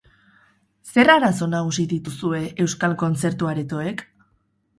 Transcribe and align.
Zer 0.93 1.11
arazo 1.15 1.47
nagusi 1.51 1.85
dituzue 1.91 2.41
euskal 2.67 2.97
kontzertu 3.03 3.53
aretoek? 3.53 4.05